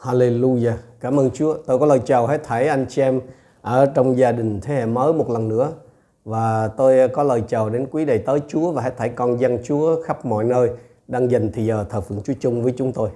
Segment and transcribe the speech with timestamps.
[0.00, 0.76] Hallelujah.
[1.00, 1.56] Cảm ơn Chúa.
[1.66, 3.20] Tôi có lời chào hết thảy anh chị em
[3.62, 5.72] ở trong gia đình thế hệ mới một lần nữa.
[6.24, 9.58] Và tôi có lời chào đến quý đầy tớ Chúa và hết thảy con dân
[9.64, 10.70] Chúa khắp mọi nơi
[11.08, 13.10] đang dành thì giờ thờ phượng Chúa chung với chúng tôi.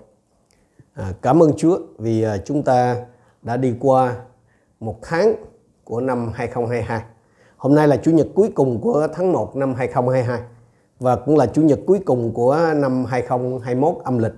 [0.95, 2.97] À, cảm ơn Chúa vì à, chúng ta
[3.43, 4.17] đã đi qua
[4.81, 5.35] một tháng
[5.85, 7.03] của năm 2022.
[7.57, 10.41] Hôm nay là Chủ nhật cuối cùng của tháng 1 năm 2022
[11.01, 14.33] và cũng là Chủ nhật cuối cùng của năm 2021 âm lịch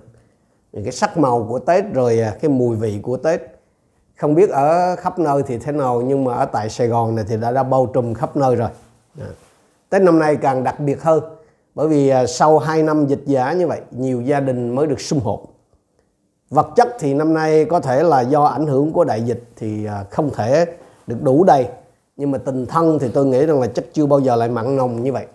[0.83, 3.41] cái sắc màu của Tết rồi à, cái mùi vị của Tết.
[4.17, 7.25] Không biết ở khắp nơi thì thế nào, nhưng mà ở tại Sài Gòn này
[7.27, 8.69] thì đã đã bao trùm khắp nơi rồi.
[9.19, 9.27] À.
[9.89, 11.23] Tết năm nay càng đặc biệt hơn,
[11.75, 15.01] bởi vì à, sau 2 năm dịch giả như vậy, nhiều gia đình mới được
[15.01, 15.41] sum họp.
[16.49, 19.85] Vật chất thì năm nay có thể là do ảnh hưởng của đại dịch thì
[19.85, 20.65] à, không thể
[21.07, 21.67] được đủ đầy.
[22.17, 24.75] Nhưng mà tình thân thì tôi nghĩ rằng là chắc chưa bao giờ lại mặn
[24.75, 25.25] nồng như vậy.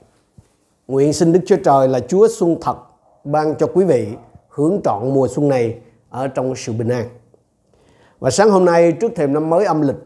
[0.89, 2.77] Nguyện xin Đức Chúa Trời là Chúa xuân thật,
[3.25, 4.07] ban cho quý vị
[4.51, 5.79] hướng trọn mùa xuân này
[6.11, 7.09] ở trong sự bình an.
[8.19, 9.97] Và sáng hôm nay trước thềm năm mới âm lịch,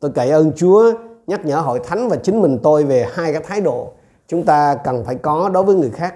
[0.00, 0.92] tôi cậy ơn Chúa
[1.26, 3.92] nhắc nhở hội thánh và chính mình tôi về hai cái thái độ
[4.28, 6.14] chúng ta cần phải có đối với người khác.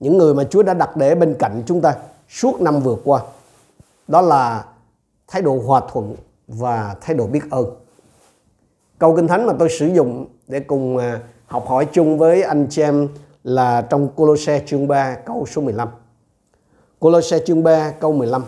[0.00, 1.94] Những người mà Chúa đã đặt để bên cạnh chúng ta
[2.28, 3.20] suốt năm vừa qua.
[4.08, 4.64] Đó là
[5.28, 6.14] thái độ hòa thuận
[6.48, 7.66] và thái độ biết ơn.
[8.98, 12.66] Câu Kinh Thánh mà tôi sử dụng để cùng à, học hỏi chung với anh
[12.70, 13.08] chị em
[13.44, 15.88] là trong Colosse chương 3 câu số 15.
[17.00, 18.44] Colossae chương 3 câu 15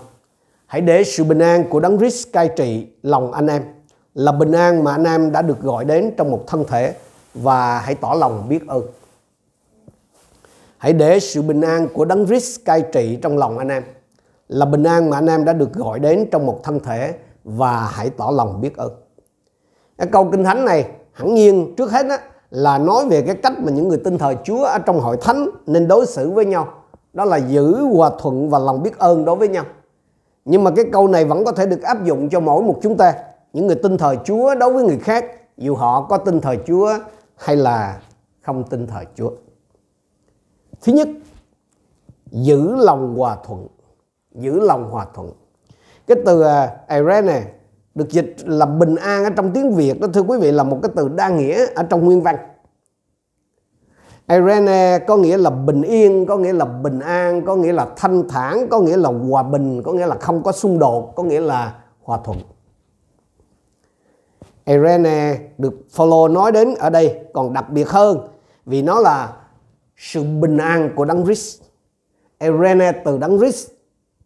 [0.66, 3.62] Hãy để sự bình an của Đấng Christ cai trị lòng anh em
[4.14, 6.94] là bình an mà anh em đã được gọi đến trong một thân thể
[7.34, 8.82] và hãy tỏ lòng biết ơn.
[10.78, 13.82] Hãy để sự bình an của Đấng Christ cai trị trong lòng anh em
[14.48, 17.80] là bình an mà anh em đã được gọi đến trong một thân thể và
[17.80, 18.92] hãy tỏ lòng biết ơn.
[19.98, 22.19] Cái câu kinh thánh này hẳn nhiên trước hết á,
[22.50, 25.50] là nói về cái cách mà những người tin thờ Chúa ở trong hội thánh
[25.66, 26.77] nên đối xử với nhau
[27.12, 29.64] đó là giữ hòa thuận và lòng biết ơn đối với nhau.
[30.44, 32.96] Nhưng mà cái câu này vẫn có thể được áp dụng cho mỗi một chúng
[32.96, 33.14] ta.
[33.52, 35.24] Những người tin thờ Chúa đối với người khác,
[35.56, 36.94] dù họ có tin thờ Chúa
[37.36, 38.00] hay là
[38.41, 39.30] không tin thờ Chúa.
[40.82, 41.08] Thứ nhất,
[42.30, 43.66] giữ lòng hòa thuận.
[44.34, 45.32] Giữ lòng hòa thuận.
[46.06, 47.44] Cái từ à, Irene này
[47.94, 50.78] được dịch là bình an ở trong tiếng Việt đó, thưa quý vị, là một
[50.82, 52.36] cái từ đa nghĩa ở trong nguyên văn.
[54.28, 58.28] Irene có nghĩa là bình yên, có nghĩa là bình an, có nghĩa là thanh
[58.28, 61.41] thản, có nghĩa là hòa bình, có nghĩa là không có xung đột, có nghĩa
[61.41, 62.39] là hòa thuận.
[64.65, 68.28] Irene được Phaolô nói đến ở đây còn đặc biệt hơn
[68.66, 69.33] vì nó là
[69.97, 71.62] sự bình an của Đấng Christ.
[72.39, 73.69] Irene từ Đấng Christ,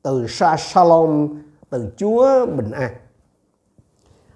[0.02, 0.26] từ
[0.58, 2.90] Shalom, từ Chúa bình an.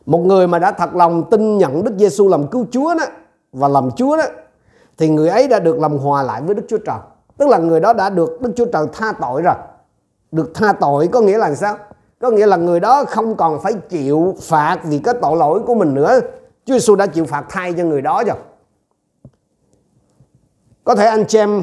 [0.06, 3.04] Một người mà đã thật lòng tin nhận Đức Giêsu làm cứu Chúa đó
[3.52, 4.24] và làm Chúa đó
[4.98, 6.98] thì người ấy đã được làm hòa lại với Đức Chúa Trời.
[7.38, 9.54] Tức là người đó đã được Đức Chúa Trời tha tội rồi.
[10.32, 11.76] Được tha tội có nghĩa là sao?
[12.20, 15.74] Có nghĩa là người đó không còn phải chịu phạt vì cái tội lỗi của
[15.74, 16.20] mình nữa.
[16.64, 18.36] Chúa Giêsu đã chịu phạt thay cho người đó rồi.
[20.84, 21.62] Có thể anh chị em,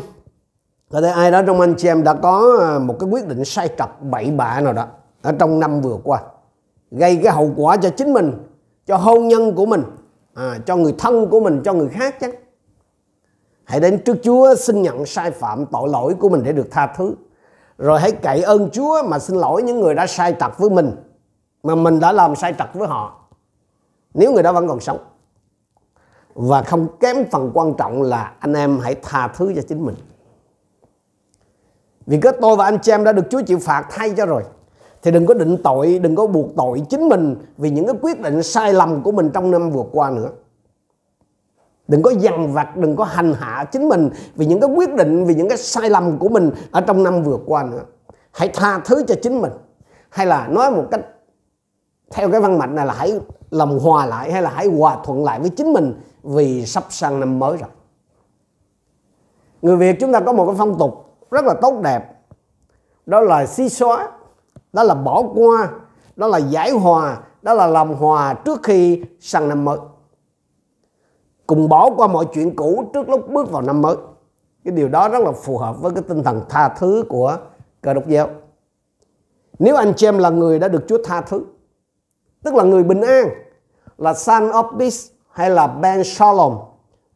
[0.92, 3.46] có thể ai đó trong anh chị em đã có à, một cái quyết định
[3.46, 4.86] sai trật bậy bạ nào đó
[5.22, 6.22] ở trong năm vừa qua.
[6.92, 8.34] Gây cái hậu quả cho chính mình,
[8.86, 9.84] cho hôn nhân của mình,
[10.34, 12.36] à, cho người thân của mình, cho người khác chắc
[13.64, 16.88] Hãy đến trước Chúa xin nhận sai phạm tội lỗi của mình để được tha
[16.98, 17.16] thứ.
[17.78, 20.92] Rồi hãy cậy ơn Chúa mà xin lỗi những người đã sai trật với mình.
[21.64, 23.30] Mà mình đã làm sai trật với họ.
[24.14, 24.98] Nếu người đó vẫn còn sống.
[26.36, 29.96] Và không kém phần quan trọng là anh em hãy tha thứ cho chính mình.
[32.06, 34.44] Vì cái tôi và anh chị em đã được Chúa chịu phạt thay cho rồi.
[35.02, 38.22] Thì đừng có định tội, đừng có buộc tội chính mình vì những cái quyết
[38.22, 40.30] định sai lầm của mình trong năm vừa qua nữa
[41.88, 45.26] đừng có dằn vặt, đừng có hành hạ chính mình vì những cái quyết định,
[45.26, 47.82] vì những cái sai lầm của mình ở trong năm vừa qua nữa.
[48.32, 49.52] Hãy tha thứ cho chính mình.
[50.10, 51.02] Hay là nói một cách
[52.12, 55.24] theo cái văn mạch này là hãy lòng hòa lại hay là hãy hòa thuận
[55.24, 57.70] lại với chính mình vì sắp sang năm mới rồi.
[59.62, 62.20] Người việt chúng ta có một cái phong tục rất là tốt đẹp.
[63.06, 64.12] Đó là xí xóa,
[64.74, 65.70] đó là bỏ qua,
[66.16, 69.78] đó là giải hòa, đó là làm hòa trước khi sang năm mới
[71.48, 73.96] cùng bỏ qua mọi chuyện cũ trước lúc bước vào năm mới.
[74.66, 77.38] Cái điều đó rất là phù hợp với cái tinh thần tha thứ của
[77.82, 78.30] cơ đốc giáo.
[79.60, 81.46] Nếu anh chị em là người đã được Chúa tha thứ
[82.44, 83.30] tức là người bình an
[83.98, 84.98] là son of peace
[85.32, 86.58] hay là ben shalom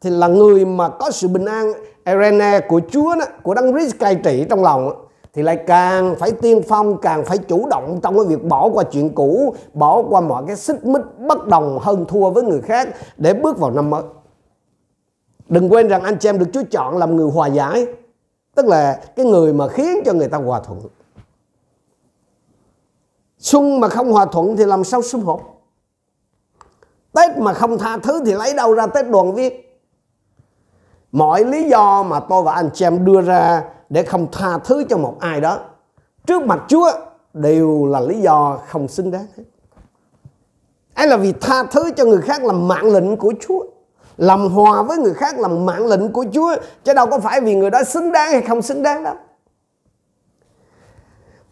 [0.02, 1.74] thì là người mà có sự bình an
[2.06, 5.07] Irene của Chúa đó, của Đấng Christ cai trị trong lòng
[5.38, 8.84] thì lại càng phải tiên phong, càng phải chủ động trong cái việc bỏ qua
[8.84, 12.90] chuyện cũ, bỏ qua mọi cái xích mích bất đồng hơn thua với người khác
[13.18, 14.04] để bước vào năm mới
[15.50, 17.86] Đừng quên rằng anh chị em được Chúa chọn làm người hòa giải.
[18.56, 20.80] Tức là cái người mà khiến cho người ta hòa thuận.
[23.40, 25.42] xuân mà không hòa thuận thì làm sao sum họp
[27.14, 29.54] tết mà không tha thứ thì lấy đâu ra tết đoàn viên
[31.12, 34.84] mọi lý do mà tôi và anh chị em đưa ra để không tha thứ
[34.90, 35.60] cho một ai đó
[36.26, 36.92] trước mặt chúa
[37.34, 39.44] đều là lý do không xứng đáng hết
[40.94, 43.64] ấy là vì tha thứ cho người khác là mạng lệnh của chúa
[44.18, 47.56] làm hòa với người khác là mạng lệnh của chúa, chứ đâu có phải vì
[47.56, 49.16] người đó xứng đáng hay không xứng đáng đâu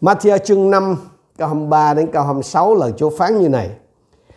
[0.00, 0.96] Matthew chương 5
[1.38, 3.70] câu 23 đến câu 26 lời Chúa phán như này.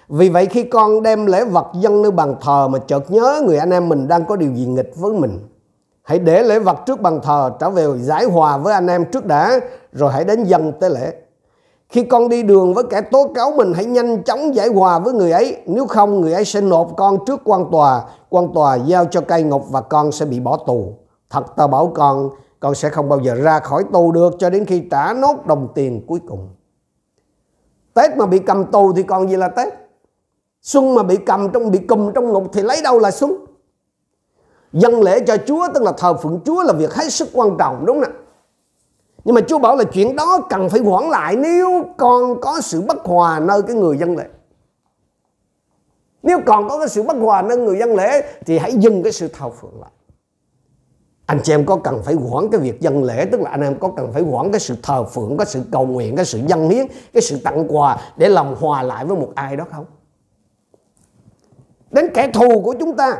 [0.07, 3.57] Vì vậy khi con đem lễ vật dân nơi bàn thờ mà chợt nhớ người
[3.57, 5.39] anh em mình đang có điều gì nghịch với mình.
[6.09, 9.25] Hãy để lễ vật trước bàn thờ trở về giải hòa với anh em trước
[9.25, 9.59] đã,
[9.91, 11.13] rồi hãy đến dân tế lễ.
[11.89, 15.13] Khi con đi đường với kẻ tố cáo mình, hãy nhanh chóng giải hòa với
[15.13, 15.57] người ấy.
[15.65, 18.03] Nếu không, người ấy sẽ nộp con trước quan tòa.
[18.29, 20.93] Quan tòa giao cho cây ngục và con sẽ bị bỏ tù.
[21.29, 22.29] Thật ta bảo con
[22.59, 25.67] con sẽ không bao giờ ra khỏi tù được cho đến khi trả nốt đồng
[25.75, 26.49] tiền cuối cùng.
[27.93, 29.73] Tết mà bị cầm tù thì còn gì là Tết?
[30.61, 33.48] Xuân mà bị cầm trong, bị cùm trong ngục thì lấy đâu là xuân?
[34.73, 37.85] Dân lễ cho Chúa, tức là thờ phượng Chúa là việc hết sức quan trọng,
[37.85, 38.19] đúng không ạ?
[39.23, 42.81] Nhưng mà Chúa bảo là chuyện đó cần phải hoãn lại nếu còn có sự
[42.81, 44.25] bất hòa nơi cái người dân lễ.
[46.23, 49.11] Nếu còn có cái sự bất hòa nơi người dân lễ thì hãy dừng cái
[49.11, 49.91] sự thờ phượng lại
[51.29, 53.79] anh chị em có cần phải hoãn cái việc dân lễ, tức là anh em
[53.79, 56.69] có cần phải hoãn cái sự thờ phượng, cái sự cầu nguyện, cái sự dân
[56.69, 59.85] hiến, cái sự tặng quà để lòng hòa lại với một ai đó không
[61.91, 63.17] đến kẻ thù của chúng ta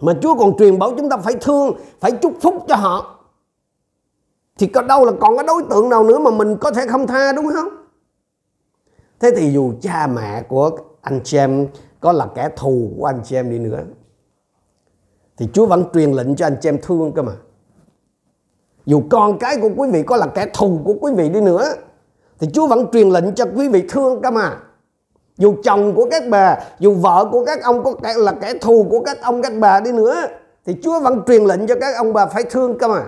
[0.00, 3.16] mà Chúa còn truyền bảo chúng ta phải thương, phải chúc phúc cho họ
[4.58, 7.06] thì có đâu là còn cái đối tượng nào nữa mà mình có thể không
[7.06, 7.68] tha đúng không
[9.20, 10.70] thế thì dù cha mẹ của
[11.00, 11.68] anh chị em,
[12.00, 13.82] có là kẻ thù của anh chị em đi nữa,
[15.36, 17.32] thì Chúa vẫn truyền lệnh cho anh chị em thương cơ mà.
[18.86, 21.64] Dù con cái của quý vị có là kẻ thù của quý vị đi nữa,
[22.38, 24.58] thì Chúa vẫn truyền lệnh cho quý vị thương cơ mà.
[25.40, 28.86] Dù chồng của các bà, dù vợ của các ông có kẻ là kẻ thù
[28.90, 30.14] của các ông các bà đi nữa
[30.64, 33.02] thì Chúa vẫn truyền lệnh cho các ông bà phải thương cơ mà.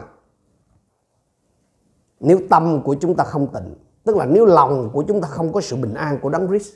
[2.21, 3.75] Nếu tâm của chúng ta không tịnh,
[4.05, 6.69] tức là nếu lòng của chúng ta không có sự bình an của Đấng Christ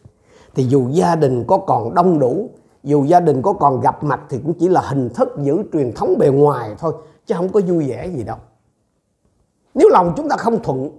[0.55, 2.51] thì dù gia đình có còn đông đủ
[2.83, 5.93] dù gia đình có còn gặp mặt thì cũng chỉ là hình thức giữ truyền
[5.93, 6.93] thống bề ngoài thôi
[7.27, 8.37] chứ không có vui vẻ gì đâu
[9.75, 10.91] nếu lòng chúng ta không thuận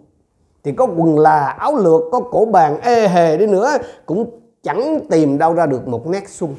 [0.63, 3.69] thì có quần là áo lược có cổ bàn ê hề đi nữa
[4.05, 6.55] cũng chẳng tìm đâu ra được một nét xung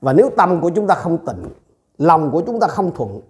[0.00, 1.50] và nếu tâm của chúng ta không tịnh,
[1.98, 3.20] lòng của chúng ta không thuận,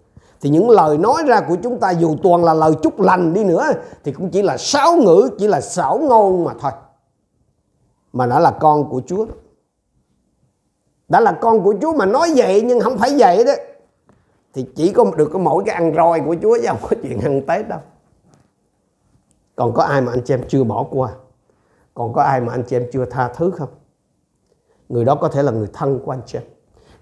[0.41, 3.45] thì những lời nói ra của chúng ta dù toàn là lời chúc lành đi
[3.45, 3.65] nữa,
[4.05, 6.73] thì cũng chỉ là sáo ngữ, chỉ là xảo ngôn mà thôi.
[8.13, 9.27] Mà đã là con của Chúa.
[11.09, 13.53] Đã là con của Chúa mà nói vậy nhưng không phải vậy đó,
[14.55, 17.21] thì chỉ có được có mỗi cái ăn roi của Chúa chứ không có chuyện
[17.21, 17.81] ăn Tết đâu.
[19.57, 21.11] Còn có ai mà anh chị em chưa bỏ qua?
[21.99, 23.69] Còn có ai mà anh chị em chưa tha thứ không?
[24.89, 26.45] Người đó có thể là người thân của anh chị em.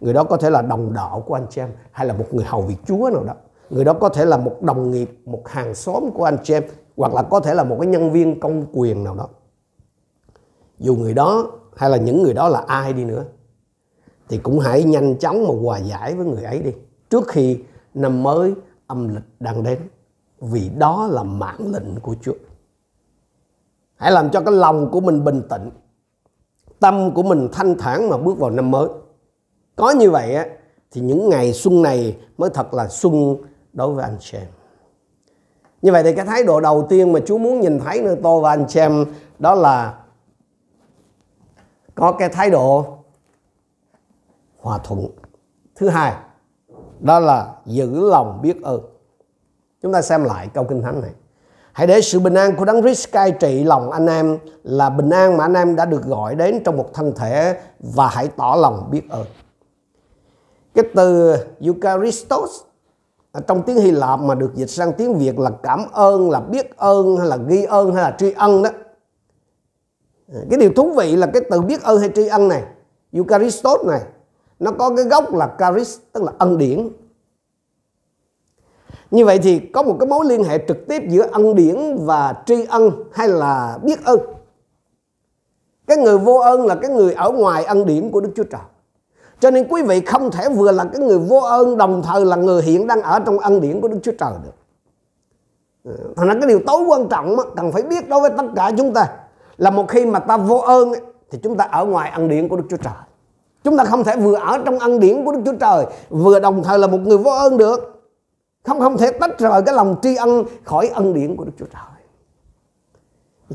[0.01, 2.45] Người đó có thể là đồng đạo của anh chị em, hay là một người
[2.45, 3.35] hầu việc Chúa nào đó.
[3.71, 6.65] Người đó có thể là một đồng nghiệp, một hàng xóm của anh chị em,
[6.97, 9.29] hoặc là có thể là một cái nhân viên công quyền nào đó.
[10.79, 13.25] Dù người đó hay là những người đó là ai đi nữa,
[14.29, 16.73] thì cũng hãy nhanh chóng mà hòa giải với người ấy đi.
[17.11, 17.59] Trước khi
[17.95, 18.55] năm mới
[18.87, 19.79] âm lịch đang đến,
[20.41, 22.35] vì đó là mạng lệnh của Chúa
[23.97, 25.71] hãy làm cho cái lòng của mình bình tĩnh,
[26.81, 28.89] tâm của mình thanh thản mà bước vào năm mới.
[29.77, 30.47] Có như vậy á,
[30.91, 33.37] thì những ngày xuân này mới thật là xuân
[33.73, 34.47] đối với anh chị em
[35.83, 38.41] như vậy thì cái thái độ đầu tiên mà Chúa muốn nhìn thấy nơi tôi
[38.41, 39.05] và anh chị em
[39.39, 39.99] đó là
[41.95, 42.99] có cái thái độ
[44.61, 45.07] hòa thuận.
[45.75, 46.15] Thứ hai,
[47.01, 48.81] đó là giữ lòng biết ơn.
[49.83, 51.11] Chúng ta xem lại câu kinh thánh này
[51.77, 55.11] hãy để sự bình an của đấng Christ cai trị lòng anh em là bình
[55.11, 58.57] an mà anh em đã được gọi đến trong một thân thể và hãy tỏ
[58.61, 59.27] lòng biết ơn.
[60.75, 62.51] Cái từ Eucharistos
[63.33, 66.41] à, trong tiếng Hy Lạp mà được dịch sang tiếng Việt là cảm ơn, là
[66.41, 68.71] biết ơn, hay là ghi ơn, hay là tri ân đó.
[70.33, 72.63] À, cái điều thú vị là cái từ biết ơn hay tri ân này,
[73.13, 74.01] Eucharistos này,
[74.59, 76.89] nó có cái gốc là charis, tức là ân điển
[79.11, 82.35] như vậy thì có một cái mối liên hệ trực tiếp giữa ân điển và
[82.47, 84.19] tri ân hay là biết ơn?
[85.87, 88.61] Cái người vô ơn là cái người ở ngoài ân điển của Đức Chúa Trời.
[89.41, 92.37] Cho nên quý vị không thể vừa là cái người vô ơn, đồng thời là
[92.37, 94.53] người hiện đang ở trong ân điển của Đức Chúa Trời được.
[95.85, 98.71] Ừ, thành ra cái điều tối quan trọng cần phải biết đối với tất cả
[98.79, 99.09] chúng ta,
[99.57, 100.93] là một khi mà ta vô ơn
[101.31, 102.95] thì chúng ta ở ngoài ân điển của Đức Chúa Trời.
[103.65, 106.63] Chúng ta không thể vừa ở trong ân điển của Đức Chúa Trời, vừa đồng
[106.63, 107.96] thời là một người vô ơn được.
[108.67, 111.67] Không không thể tách rời cái lòng tri ân khỏi ân điển của Đức Chúa
[111.67, 111.83] Trời.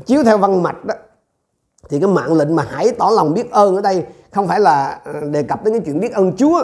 [0.06, 0.94] chiếu theo văn mạch đó
[1.88, 5.00] thì cái mạng lệnh mà hãy tỏ lòng biết ơn ở đây không phải là
[5.04, 6.62] ờ, đề cập đến cái chuyện biết ơn Chúa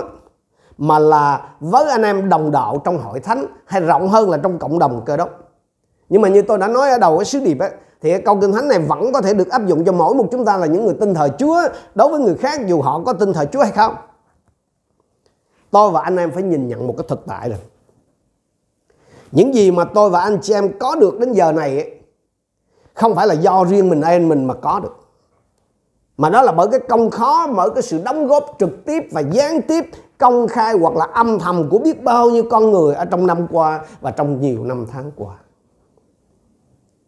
[0.78, 4.58] mà là với anh em đồng đạo trong hội thánh hay rộng hơn là trong
[4.58, 5.30] cộng đồng cơ đốc.
[6.08, 8.52] Nhưng mà như tôi đã nói ở đầu cái sứ điệp ấy, thì câu kinh
[8.52, 10.84] thánh này vẫn có thể được áp dụng cho mỗi một chúng ta là những
[10.84, 11.60] người tin thờ Chúa
[11.94, 13.94] đối với người khác dù họ có tin thờ Chúa hay không.
[15.70, 17.58] Tôi và anh em phải nhìn nhận một cái thực tại rồi.
[19.32, 21.90] Những gì mà tôi và anh chị em có được đến giờ này ấy,
[22.94, 24.96] không phải là do riêng mình em mình mà có được.
[26.16, 29.20] Mà đó là bởi cái công khó bởi cái sự đóng góp trực tiếp và
[29.20, 29.84] gián tiếp
[30.18, 33.46] công khai hoặc là âm thầm của biết bao nhiêu con người ở trong năm
[33.50, 35.34] qua và trong nhiều năm tháng qua.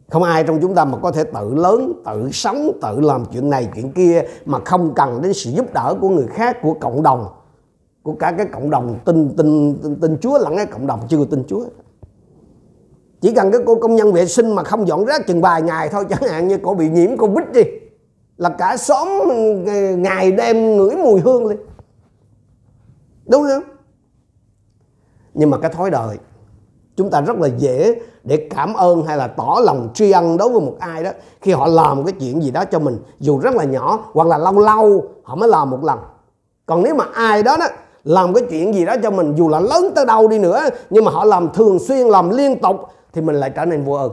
[0.09, 3.50] Không ai trong chúng ta mà có thể tự lớn tự sống tự làm chuyện
[3.50, 7.03] này chuyện kia mà không cần đến sự giúp đỡ của người khác của cộng
[7.03, 7.27] đồng
[8.03, 11.25] của cả cái cộng đồng tin tin tin, tin Chúa lẫn cái cộng đồng chưa
[11.25, 11.65] tin Chúa
[13.21, 15.89] chỉ cần cái cô công nhân vệ sinh mà không dọn rác chừng vài ngày
[15.89, 17.62] thôi, chẳng hạn như cô bị nhiễm covid đi,
[18.37, 19.09] là cả xóm
[19.67, 21.59] ờ, ngày đêm ngửi mùi hương lên
[23.27, 23.62] đúng không?
[25.35, 26.17] Nhưng mà cái thói đời,
[26.97, 30.49] chúng ta rất là dễ để cảm ơn hay là tỏ lòng tri ân đối
[30.49, 31.11] với một ai đó
[31.41, 34.39] khi họ làm cái chuyện gì đó cho mình, dù rất là nhỏ hoặc là
[34.39, 35.99] lâu lâu, họ mới làm một lần.
[36.67, 37.67] Còn nếu mà ai đó đó
[38.05, 40.61] làm cái chuyện gì đó cho mình, dù là lớn tới đâu đi nữa,
[40.91, 42.77] nhưng mà họ làm thường xuyên, làm liên tục
[43.12, 44.12] thì mình lại trở nên vô ơn.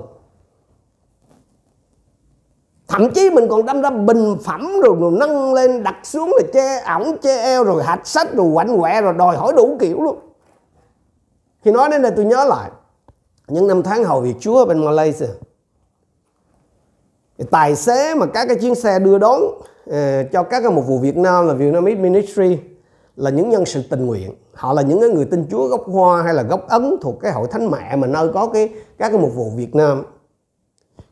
[2.87, 6.49] Thậm chí mình còn đâm ra bình phẩm rồi, rồi nâng lên đặt xuống rồi
[6.53, 10.01] che ổng che eo rồi hạch sách rồi quạnh quẹ rồi đòi hỏi đủ kiểu
[10.01, 10.19] luôn.
[11.61, 12.71] Khi nói đến đây tôi nhớ lại
[13.47, 15.27] những năm tháng hầu việc chúa bên Malaysia.
[17.51, 19.93] Tài xế mà các cái chuyến xe đưa đón uh,
[20.31, 22.59] cho các cái một vụ Việt Nam là Vietnamese Ministry
[23.15, 26.21] là những nhân sự tình nguyện họ là những cái người tin Chúa gốc Hoa
[26.21, 29.21] hay là gốc Ấn thuộc cái hội thánh mẹ mà nơi có cái các cái
[29.21, 30.03] mục vụ Việt Nam.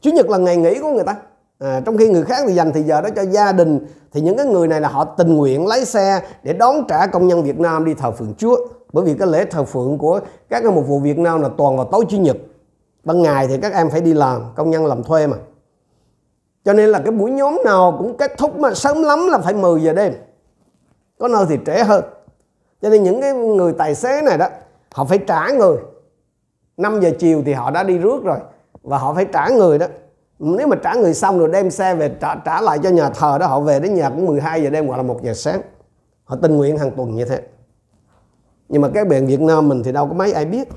[0.02, 1.16] Chủ nhật là ngày nghỉ của người ta.
[1.60, 4.38] À, trong khi người khác thì dành thì giờ đó cho gia đình thì những
[4.38, 7.60] cái người này là họ tình nguyện lấy xe để đón trả công nhân Việt
[7.60, 8.58] Nam đi thờ phượng Chúa.
[8.94, 11.78] Bởi vì cái lễ thờ phượng của các cái mục vụ Việt Nam là toàn
[11.78, 12.38] vào tối chủ nhật.
[13.04, 15.38] Ban ngày thì các em phải đi làm công nhân làm thuê mà.
[16.66, 19.54] Cho nên là cái buổi nhóm nào cũng kết thúc mà sớm lắm là phải
[19.54, 20.14] 10 giờ đêm.
[21.20, 22.04] Có nơi thì trễ hơn
[22.86, 24.48] cho nên những cái người tài xế này đó
[24.94, 25.78] họ phải trả người.
[26.78, 28.38] 5 giờ chiều thì họ đã đi rước rồi
[28.84, 29.88] và họ phải trả người đó.
[30.40, 33.38] Nếu mà trả người xong rồi đem xe về trả, trả lại cho nhà thờ
[33.38, 35.62] đó họ về đến nhà cũng 12 giờ đêm hoặc là một giờ sáng.
[36.24, 37.42] Họ tình nguyện hàng tuần như thế.
[38.70, 40.70] Nhưng mà các bạn Việt Nam mình thì đâu có mấy ai biết.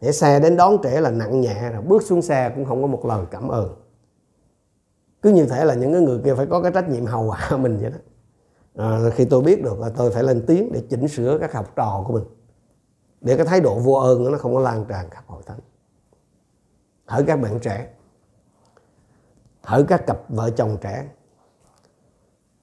[0.00, 2.86] Để xe đến đón trễ là nặng nhẹ rồi bước xuống xe cũng không có
[2.86, 3.68] một lời cảm ơn.
[5.22, 7.56] Cứ như thể là những cái người kia phải có cái trách nhiệm hầu hạ
[7.56, 7.98] mình vậy đó
[8.76, 11.76] à, khi tôi biết được là tôi phải lên tiếng để chỉnh sửa các học
[11.76, 12.24] trò của mình.
[13.20, 15.60] Để cái thái độ vô ơn nó không có lan tràn khắp hội thánh.
[17.06, 17.88] Hỡi các bạn trẻ.
[19.62, 21.08] Hỡi các cặp vợ chồng trẻ.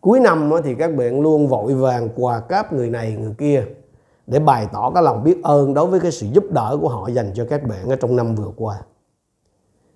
[0.01, 3.65] Cuối năm thì các bạn luôn vội vàng quà cáp người này người kia
[4.27, 7.07] để bày tỏ cái lòng biết ơn đối với cái sự giúp đỡ của họ
[7.07, 8.81] dành cho các bạn ở trong năm vừa qua.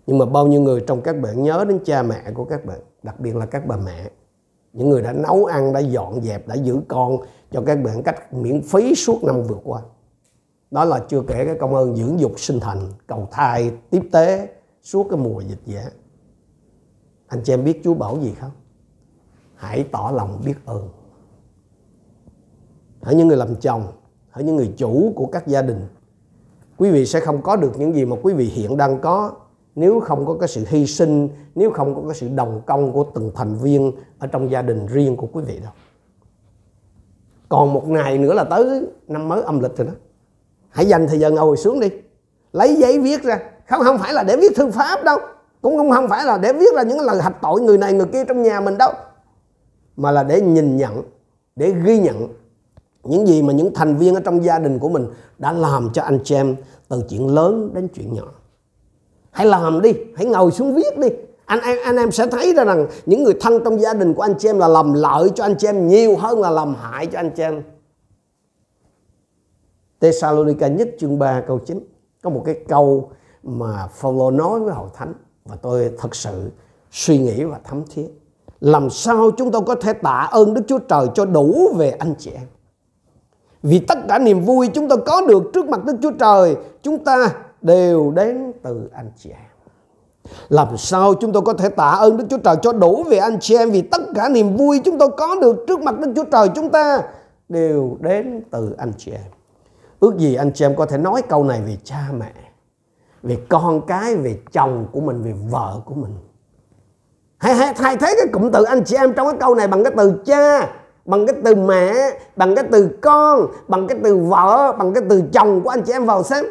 [0.08, 2.80] Nhưng mà bao nhiêu người trong các bạn nhớ đến cha mẹ của các bạn
[3.04, 4.10] đặc biệt là các bà mẹ
[4.78, 7.18] những người đã nấu ăn, đã dọn dẹp, đã giữ con
[7.52, 9.82] cho các bạn cách miễn phí suốt năm vừa qua.
[10.72, 14.50] Đó là chưa kể cái công ơn dưỡng dục sinh thành, cầu thai, tiếp tế
[14.82, 15.90] suốt cái mùa dịch giả
[17.28, 18.52] anh chị em biết Chúa bảo gì không?
[19.56, 20.90] Hãy tỏ lòng biết ơn.
[23.02, 23.92] Hỡi những người làm chồng,
[24.30, 25.88] hỡi những người chủ của các gia đình,
[26.78, 29.32] quý vị sẽ không có được những gì mà quý vị hiện đang có
[29.78, 33.06] nếu không có cái sự hy sinh, nếu không có cái sự đồng công của
[33.16, 35.72] từng thành viên ở trong gia đình riêng của quý vị đâu.
[37.50, 39.94] Còn một ngày nữa là tới năm mới âm lịch rồi đó.
[40.70, 41.90] Hãy dành thời gian ngồi xuống đi.
[42.54, 43.40] Lấy giấy viết ra.
[43.68, 45.18] Không không phải là để viết thư pháp đâu.
[45.62, 48.08] Cũng không không phải là để viết ra những lời hạch tội người này người
[48.14, 48.92] kia trong nhà mình đâu.
[49.98, 51.02] Mà là để nhìn nhận,
[51.56, 52.28] để ghi nhận
[53.04, 55.08] những gì mà những thành viên ở trong gia đình của mình
[55.38, 56.56] đã làm cho anh chị em
[56.88, 58.37] từ chuyện lớn đến chuyện nhỏ
[59.38, 61.08] hãy làm đi hãy ngồi xuống viết đi.
[61.46, 64.22] Anh, em anh em sẽ thấy ra rằng những người thân trong gia đình của
[64.22, 67.06] anh chị em là làm lợi cho anh chị em nhiều hơn là làm hại
[67.06, 67.64] cho anh chị em.
[70.02, 71.80] Thessalonica nhất chương 3 câu 9
[72.24, 73.12] có một cái câu
[73.44, 75.14] mà Phaolô nói với hội thánh
[75.46, 76.52] và tôi thật sự
[76.92, 78.08] suy nghĩ và thấm thiết
[78.60, 82.16] làm sao chúng tôi có thể tạ ơn Đức Chúa Trời cho đủ về anh
[82.20, 82.48] chị em?
[83.64, 87.04] Vì tất cả niềm vui chúng tôi có được trước mặt Đức Chúa Trời chúng
[87.04, 89.40] ta đều đến từ anh chị em
[90.50, 93.38] làm sao chúng tôi có thể tạ ơn Đức Chúa Trời cho đủ về anh
[93.40, 96.24] chị em vì tất cả niềm vui chúng tôi có được trước mặt Đức Chúa
[96.32, 97.02] Trời chúng ta
[97.50, 99.32] đều đến từ anh chị em.
[100.00, 102.32] Ước gì anh chị em có thể nói câu này về cha mẹ.
[103.24, 106.12] về con cái về chồng của mình về vợ của mình
[107.38, 109.84] hãy, hãy thay thế cái cụm từ anh chị em trong cái câu này bằng
[109.84, 110.70] cái từ cha
[111.06, 111.94] bằng cái từ mẹ
[112.36, 115.94] bằng cái từ con bằng cái từ vợ bằng cái từ chồng của anh chị
[115.94, 116.46] em vào xem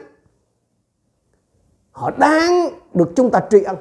[1.96, 3.76] họ đáng được chúng ta tri ân.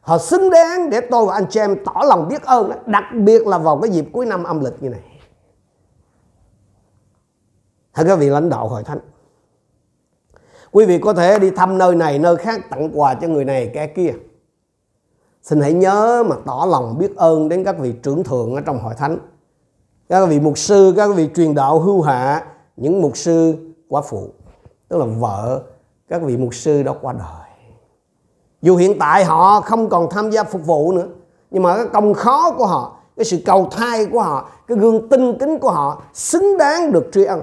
[0.00, 3.46] Họ xứng đáng để tôi và anh chị em tỏ lòng biết ơn đặc biệt
[3.46, 5.00] là vào cái dịp cuối năm âm lịch như này.
[7.94, 8.98] Thưa các vị, lãnh đạo hội thánh.
[10.70, 13.70] Quý vị có thể đi thăm nơi này, nơi khác tặng quà cho người này,
[13.74, 14.12] kẻ kia.
[15.42, 18.78] Xin hãy nhớ mà tỏ lòng biết ơn đến các vị trưởng thượng ở trong
[18.78, 19.18] hội thánh.
[20.08, 23.56] Các vị mục sư, các vị truyền đạo hưu hạ, những mục sư
[23.88, 24.28] quá phụ,
[24.88, 25.62] tức là vợ
[26.08, 27.41] các vị mục sư đó qua đời
[28.62, 31.06] dù hiện tại họ không còn tham gia phục vụ nữa,
[31.50, 35.08] nhưng mà cái công khó của họ, cái sự cầu thai của họ, cái gương
[35.08, 37.40] tinh kính của họ xứng đáng được tri ân.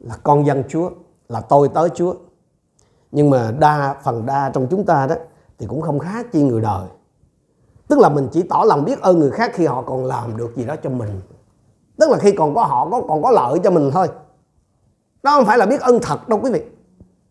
[0.00, 0.90] Là con dân Chúa,
[1.28, 2.14] là tôi tới Chúa.
[3.12, 5.14] Nhưng mà đa phần đa trong chúng ta đó
[5.58, 6.88] thì cũng không khác chi người đời.
[7.88, 10.56] Tức là mình chỉ tỏ lòng biết ơn người khác khi họ còn làm được
[10.56, 11.20] gì đó cho mình.
[11.98, 14.08] Tức là khi còn có họ, có, còn có lợi cho mình thôi.
[15.22, 16.62] Đó không phải là biết ơn thật đâu quý vị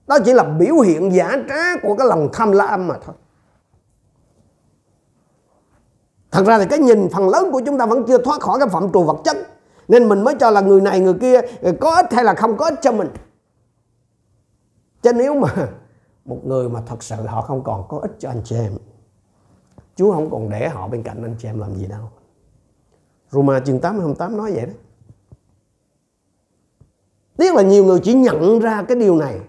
[0.08, 3.16] đó chỉ là biểu hiện giả trá của cái lòng tham lam mà thôi.
[6.32, 8.68] Thật ra thì cái nhìn phần lớn của chúng ta vẫn chưa thoát khỏi cái
[8.68, 9.38] phạm trù vật chất,
[9.88, 11.42] nên mình mới cho là người này người kia
[11.80, 13.08] có ích hay là không có ích cho mình.
[15.02, 15.50] Chứ nếu mà
[16.26, 18.72] một người mà thật sự họ không còn có ích cho anh chị em,
[19.96, 22.10] Chúa không còn để họ bên cạnh anh chị em làm gì đâu.
[23.30, 24.74] Roma chương 8 28 nói vậy đó.
[27.38, 29.40] Tiếc là nhiều người chỉ nhận ra cái điều này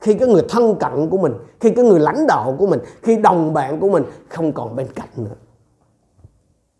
[0.00, 3.16] khi cái người thân cận của mình, khi cái người lãnh đạo của mình, khi
[3.16, 5.34] đồng bạn của mình không còn bên cạnh nữa.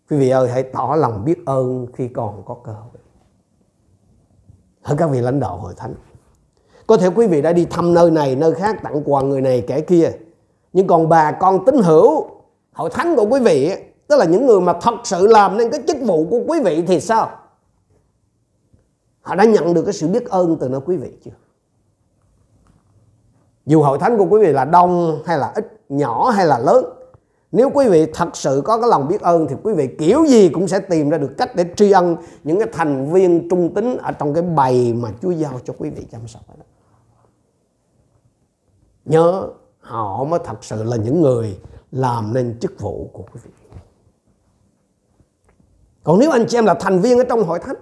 [0.09, 3.01] Quý vị ơi, hãy tỏ lòng biết ơn khi còn có cơ hội.
[4.81, 5.93] Hỡi các vị lãnh đạo hội thánh,
[6.87, 9.63] có thể quý vị đã đi thăm nơi này, nơi khác tặng quà người này
[9.67, 10.11] kẻ kia.
[10.73, 12.29] Nhưng còn bà con tín hữu,
[12.73, 13.73] hội thánh của quý vị
[14.07, 16.83] tức là những người mà thật sự làm nên cái chức vụ của quý vị
[16.87, 17.29] thì sao?
[19.21, 21.31] Họ đã nhận được cái sự biết ơn từ nơi quý vị chưa?
[23.67, 26.85] Dù hội thánh của quý vị là đông hay là ít, nhỏ hay là lớn,
[27.51, 30.49] nếu quý vị thật sự có cái lòng biết ơn thì quý vị kiểu gì
[30.49, 33.97] cũng sẽ tìm ra được cách để tri ân những cái thành viên trung tín
[33.97, 36.63] ở trong cái bầy mà Chúa giao cho quý vị chăm sóc đó.
[39.05, 39.47] Nhớ,
[39.79, 41.59] họ mới thật sự là những người
[41.91, 43.51] làm nên chức vụ của quý vị.
[46.03, 47.75] Còn nếu anh chị em là thành viên ở trong hội thánh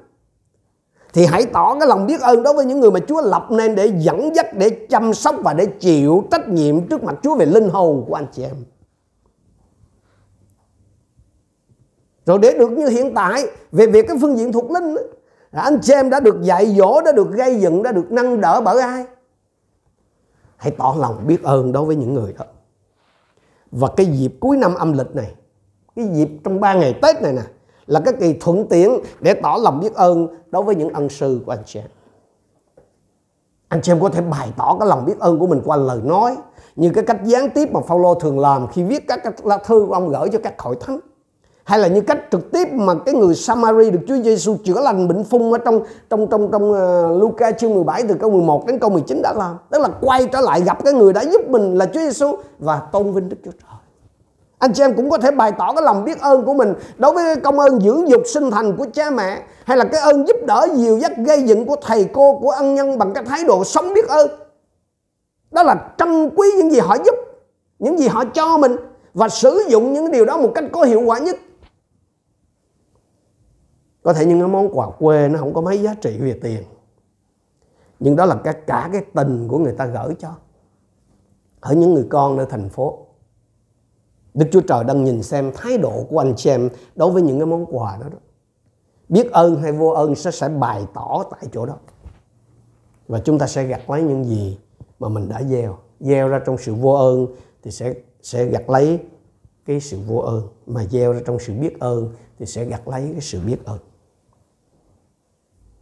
[1.16, 3.76] thì hãy tỏ cái lòng biết ơn đối với những người mà Chúa lập nên
[3.76, 7.46] để dẫn dắt, để chăm sóc và để chịu trách nhiệm trước mặt Chúa về
[7.46, 8.56] linh hồn của anh chị em.
[12.26, 14.96] Rồi để được như hiện tại về việc cái phương diện thuộc linh
[15.52, 18.62] anh chị em đã được dạy dỗ, đã được gây dựng, đã được nâng đỡ
[18.62, 19.06] bởi ai?
[20.58, 22.46] Hãy tỏ lòng biết ơn đối với những người đó.
[23.72, 25.36] Và cái dịp cuối năm âm lịch này,
[25.96, 27.42] cái dịp trong ba ngày Tết này nè,
[27.88, 31.42] là cái kỳ thuận tiện để tỏ lòng biết ơn đối với những ân sư
[31.46, 31.88] của anh chị em.
[33.68, 36.00] Anh chị em có thể bày tỏ cái lòng biết ơn của mình qua lời
[36.04, 36.38] nói
[36.76, 39.94] như cái cách gián tiếp mà Phaolô thường làm khi viết các lá thư của
[39.94, 41.00] ông gửi cho các hội thánh
[41.64, 45.08] hay là như cách trực tiếp mà cái người Samari được Chúa Giêsu chữa lành
[45.08, 48.80] bệnh phung ở trong trong trong trong uh, Luca chương 17 từ câu 11 đến
[48.80, 51.78] câu 19 đã làm tức là quay trở lại gặp cái người đã giúp mình
[51.78, 53.75] là Chúa Giêsu và tôn vinh Đức Chúa Trời
[54.66, 57.14] anh chị em cũng có thể bày tỏ cái lòng biết ơn của mình đối
[57.14, 60.28] với cái công ơn dưỡng dục sinh thành của cha mẹ hay là cái ơn
[60.28, 63.44] giúp đỡ dìu dắt gây dựng của thầy cô của ân nhân bằng cái thái
[63.44, 64.28] độ sống biết ơn.
[65.52, 67.16] Đó là trân quý những gì họ giúp
[67.80, 68.76] những gì họ cho mình
[69.14, 71.36] và sử dụng những điều đó một cách có hiệu quả nhất.
[74.04, 76.64] Có thể những cái món quà quê nó không có mấy giá trị về tiền
[78.00, 80.30] nhưng đó là cả, cả cái tình của người ta gửi cho
[81.60, 83.05] ở những người con nơi thành phố.
[84.36, 87.40] Đức Chúa Trời đang nhìn xem thái độ của anh chị em đối với những
[87.40, 88.08] cái món quà đó.
[88.12, 88.18] đó.
[89.10, 91.78] Biết ơn hay vô ơn sẽ sẽ bày tỏ tại chỗ đó.
[93.08, 94.58] Và chúng ta sẽ gặt lấy những gì
[95.00, 95.78] mà mình đã gieo.
[96.00, 97.28] Gieo ra trong sự vô ơn
[97.64, 99.00] thì sẽ sẽ gặt lấy
[99.66, 100.48] cái sự vô ơn.
[100.66, 103.80] Mà gieo ra trong sự biết ơn thì sẽ gặt lấy cái sự biết ơn.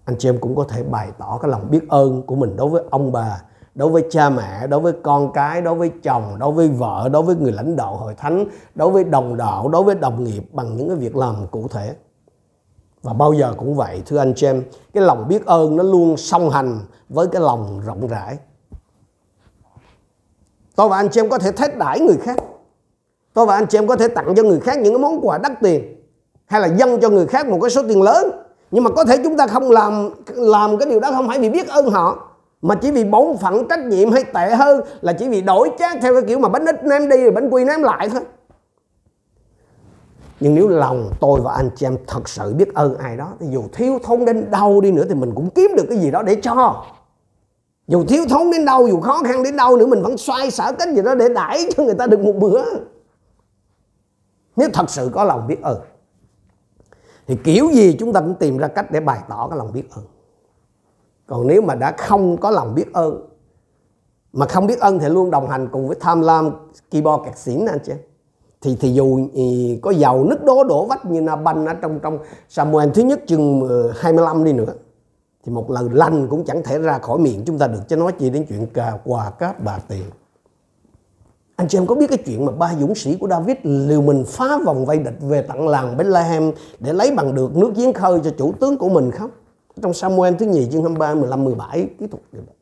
[0.06, 2.70] Anh chị em cũng có thể bày tỏ cái lòng biết ơn của mình đối
[2.70, 3.44] với ông bà
[3.76, 7.24] đối với cha mẹ, đối với con cái, đối với chồng, đối với vợ, đối
[7.24, 10.78] với người lãnh đạo hội thánh, đối với đồng đạo, đối với đồng nghiệp bằng
[10.78, 11.96] những cái việc làm cụ thể.
[13.02, 16.18] Và bao giờ cũng vậy, thưa anh chị em, cái lòng biết ơn nó luôn
[16.18, 18.38] song hành với cái lòng rộng rãi.
[20.76, 22.38] Tôi và anh chị em có thể thết đãi người khác.
[23.34, 25.38] Tôi và anh chị em có thể tặng cho người khác những cái món quà
[25.38, 25.96] đắt tiền,
[26.46, 28.32] hay là dâng cho người khác một cái số tiền lớn.
[28.72, 31.50] Nhưng mà có thể chúng ta không làm làm cái điều đó không phải vì
[31.50, 32.30] biết ơn họ
[32.64, 35.98] mà chỉ vì bổn phận trách nhiệm hay tệ hơn là chỉ vì đổi chác
[36.02, 38.22] theo cái kiểu mà bánh ít ném đi rồi bánh quy ném lại thôi.
[40.40, 43.48] Nhưng nếu lòng tôi và anh chị em thật sự biết ơn ai đó, thì
[43.50, 46.24] dù thiếu thốn đến đâu đi nữa thì mình cũng kiếm được cái gì đó
[46.24, 46.86] để cho.
[47.88, 50.72] Dù thiếu thốn đến đâu, dù khó khăn đến đâu nữa, mình vẫn xoay sở
[50.80, 52.64] cách gì đó để đãi cho người ta được một bữa.
[54.56, 55.80] Nếu thật sự có lòng biết ơn,
[57.28, 59.84] thì kiểu gì chúng ta cũng tìm ra cách để bày tỏ cái lòng biết
[59.96, 60.06] ơn
[61.28, 63.28] còn nếu mà đã không có lòng biết ơn,
[64.34, 66.52] mà không biết ơn thì luôn đồng hành cùng với tham lam
[66.92, 67.94] keyboard kẹt xỉn anh chị
[68.62, 72.00] thì thì dù thì có giàu nứt đố đổ vách như na banh ở trong
[72.00, 74.74] trong Samuel thứ nhất chừng 25 ờ, đi nữa,
[75.44, 78.12] thì một lời lành cũng chẳng thể ra khỏi miệng chúng ta được cho nói
[78.12, 80.04] chi đến chuyện cà, quà, cáp, bà tiền
[81.56, 84.24] anh chị em có biết cái chuyện mà ba dũng sĩ của David liều mình
[84.28, 88.20] phá vòng vây địch về tận làng Bethlehem để lấy bằng được nước giếng khơi
[88.24, 89.30] cho chủ tướng của mình không?
[89.82, 92.56] Trong Samuel thứ nhì chương 23, 15, 17 kỹ thuật như vậy.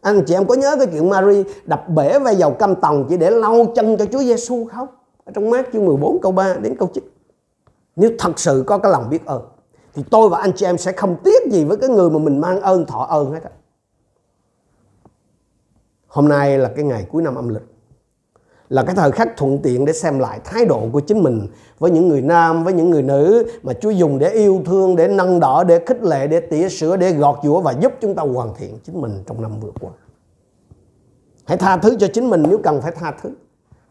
[0.00, 3.16] Anh chị em có nhớ cái chuyện Mary đập bể vai dầu cam tòng chỉ
[3.16, 4.88] để lau chân cho Chúa Giêsu không?
[5.24, 7.04] Ở trong mát chương 14 câu 3 đến câu 9.
[7.96, 9.42] Nếu thật sự có cái lòng biết ơn
[9.94, 12.40] thì tôi và anh chị em sẽ không tiếc gì với cái người mà mình
[12.40, 13.40] mang ơn thọ ơn hết.
[16.06, 17.73] Hôm nay là cái ngày cuối năm âm lịch
[18.74, 21.46] là cái thời khắc thuận tiện để xem lại thái độ của chính mình
[21.78, 25.08] với những người nam với những người nữ mà Chúa dùng để yêu thương để
[25.08, 28.22] nâng đỡ để khích lệ để tỉa sửa, để gọt giũa và giúp chúng ta
[28.22, 29.90] hoàn thiện chính mình trong năm vừa qua.
[31.44, 33.30] Hãy tha thứ cho chính mình nếu cần phải tha thứ.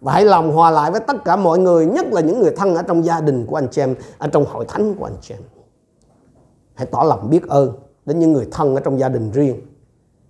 [0.01, 2.75] Và hãy lòng hòa lại với tất cả mọi người nhất là những người thân
[2.75, 5.33] ở trong gia đình của anh chị em ở trong hội thánh của anh chị
[5.33, 5.41] em.
[6.73, 7.71] Hãy tỏ lòng biết ơn
[8.05, 9.61] đến những người thân ở trong gia đình riêng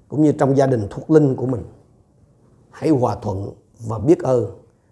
[0.07, 1.63] cũng như trong gia đình thuộc linh của mình.
[2.71, 3.49] Hãy hòa thuận
[3.87, 4.45] và biết ơn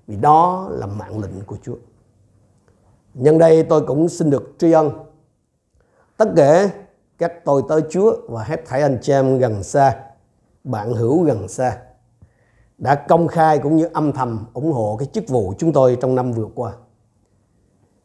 [0.07, 1.75] vì đó là mạng lệnh của Chúa.
[3.13, 4.91] Nhân đây tôi cũng xin được tri ân
[6.17, 6.69] tất cả
[7.17, 10.03] các tôi tới Chúa và hết thảy anh chị em gần xa,
[10.63, 11.77] bạn hữu gần xa
[12.77, 16.15] đã công khai cũng như âm thầm ủng hộ cái chức vụ chúng tôi trong
[16.15, 16.73] năm vừa qua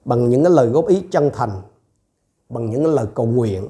[0.04, 1.62] bằng những cái lời góp ý chân thành,
[2.48, 3.68] bằng những cái lời cầu nguyện,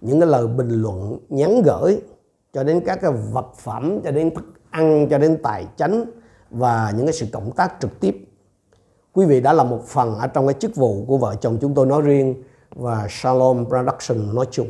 [0.00, 2.00] những cái lời bình luận nhắn gửi
[2.52, 6.04] cho đến các cái vật phẩm cho đến thức ăn cho đến tài chánh
[6.50, 8.28] và những cái sự cộng tác trực tiếp
[9.12, 11.74] quý vị đã là một phần ở trong cái chức vụ của vợ chồng chúng
[11.74, 14.68] tôi nói riêng và Shalom Production nói chung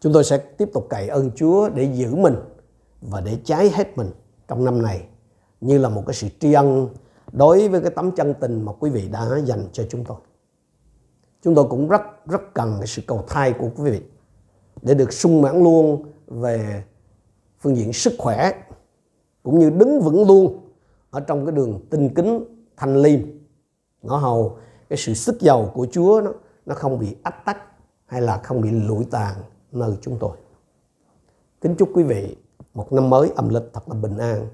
[0.00, 2.34] chúng tôi sẽ tiếp tục cậy ơn Chúa để giữ mình
[3.00, 4.10] và để cháy hết mình
[4.48, 5.02] trong năm này,
[5.60, 6.88] như là một cái sự tri ân
[7.32, 10.16] đối với cái tấm chân tình mà quý vị đã dành cho chúng tôi.
[11.42, 14.00] Chúng tôi cũng rất rất cần cái sự cầu thay của quý vị
[14.82, 16.84] để được sung mãn luôn về
[17.60, 18.52] phương diện sức khỏe,
[19.42, 20.70] cũng như đứng vững luôn
[21.10, 22.44] ở trong cái đường tinh kính
[22.76, 23.20] thanh liêm
[24.02, 26.32] ngõ hầu cái sự sức giàu của Chúa nó
[26.66, 27.58] nó không bị ách tắc
[28.06, 29.36] hay là không bị lụi tàn
[29.72, 30.36] nơi chúng tôi.
[31.60, 32.36] Kính chúc quý vị
[32.74, 34.48] một năm mới âm lịch thật là bình an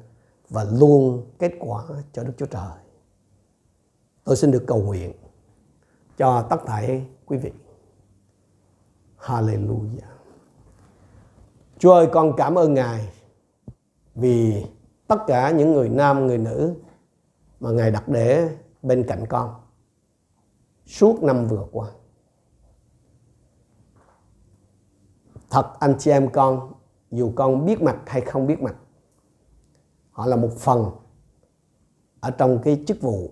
[0.49, 2.79] và luôn kết quả cho Đức Chúa Trời.
[4.25, 5.13] Tôi xin được cầu nguyện
[6.19, 7.53] cho tất thảy quý vị.
[9.19, 10.16] Hallelujah.
[11.79, 13.13] Chúa ơi con cảm ơn Ngài
[14.15, 14.65] vì
[15.07, 16.75] tất cả những người nam, người nữ
[17.61, 19.55] mà Ngài đặt để bên cạnh con
[20.87, 21.91] suốt năm vừa qua.
[25.51, 26.73] Thật anh chị em con,
[27.11, 28.77] dù con biết mặt hay không biết mặt,
[30.11, 30.91] họ là một phần
[32.21, 33.31] ở trong cái chức vụ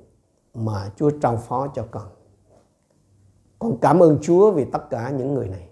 [0.54, 2.08] mà Chúa trao phó cho con.
[3.58, 5.68] Con cảm ơn Chúa vì tất cả những người này.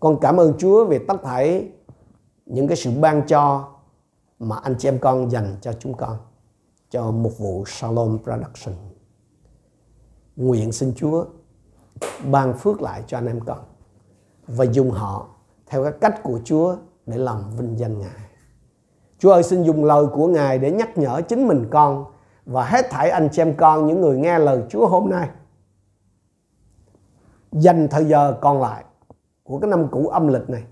[0.00, 1.68] Con cảm ơn Chúa vì tất thảy
[2.46, 3.68] những cái sự ban cho
[4.38, 6.16] mà anh chị em con dành cho chúng con,
[6.90, 8.74] cho một vụ Shalom Production.
[10.36, 11.24] Nguyện xin Chúa
[12.30, 13.58] ban phước lại cho anh em con
[14.46, 15.26] và dùng họ
[15.66, 18.20] theo các cách của Chúa để làm vinh danh Ngài.
[19.18, 22.04] Chúa ơi, xin dùng lời của Ngài để nhắc nhở chính mình con
[22.46, 25.28] và hết thảy anh chị em con, những người nghe lời Chúa hôm nay.
[27.52, 28.84] Dành thời giờ còn lại
[29.50, 30.62] của cái năm cũ âm lịch này,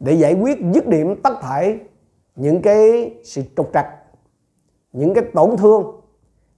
[0.00, 1.78] để giải quyết dứt điểm tất thảy
[2.36, 3.86] những cái sự trục trặc,
[4.92, 6.00] những cái tổn thương,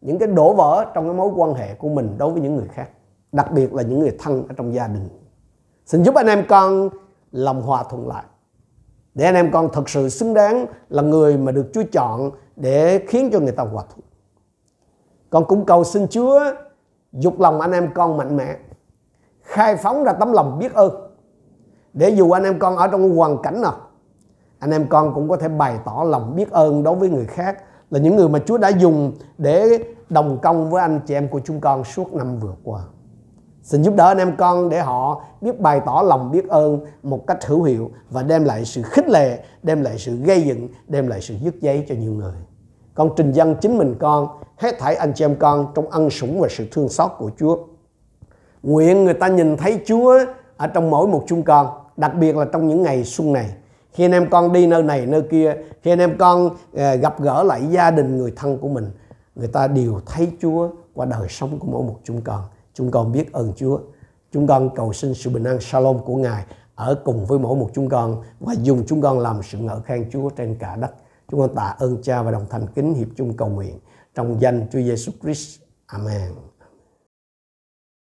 [0.00, 2.68] những cái đổ vỡ trong cái mối quan hệ của mình đối với những người
[2.68, 2.90] khác,
[3.32, 5.08] đặc biệt là những người thân ở trong gia đình.
[5.86, 6.88] Xin giúp anh em con
[7.32, 8.24] lòng hòa thuận lại,
[9.14, 13.04] để anh em con thật sự xứng đáng là người mà được Chúa chọn để
[13.08, 14.06] khiến cho người ta hòa thuận.
[15.30, 16.40] Con cũng cầu xin Chúa
[17.12, 18.56] dục lòng anh em con mạnh mẽ
[19.44, 21.12] khai phóng ra tấm lòng biết ơn
[21.92, 23.76] để dù anh em con ở trong hoàn cảnh nào
[24.58, 27.62] anh em con cũng có thể bày tỏ lòng biết ơn đối với người khác
[27.90, 29.78] là những người mà Chúa đã dùng để
[30.08, 32.80] đồng công với anh chị em của chúng con suốt năm vừa qua.
[33.62, 37.26] Xin giúp đỡ anh em con để họ biết bày tỏ lòng biết ơn một
[37.26, 41.06] cách hữu hiệu và đem lại sự khích lệ, đem lại sự gây dựng, đem
[41.06, 42.34] lại sự dứt giấy cho nhiều người.
[42.94, 46.40] Con trình dân chính mình con, hết thảy anh chị em con trong ân sủng
[46.40, 47.56] và sự thương xót của Chúa.
[48.64, 50.18] Nguyện người ta nhìn thấy Chúa
[50.56, 53.54] ở trong mỗi một chúng con, đặc biệt là trong những ngày xuân này.
[53.92, 57.20] Khi anh em con đi nơi này nơi kia, khi anh em con ờ, gặp
[57.20, 58.90] gỡ lại gia đình người thân của mình,
[59.34, 62.42] người ta đều thấy Chúa qua đời sống của mỗi một chúng con.
[62.74, 63.78] Chúng con biết ơn Chúa.
[64.32, 67.70] Chúng con cầu xin sự bình an shalom của Ngài ở cùng với mỗi một
[67.74, 70.90] chúng con và dùng chúng con làm sự ngợi khen Chúa trên cả đất.
[71.30, 73.78] Chúng con tạ ơn Cha và đồng thành kính hiệp chung cầu nguyện
[74.14, 75.60] trong danh Chúa Giêsu Christ.
[75.86, 76.53] Amen.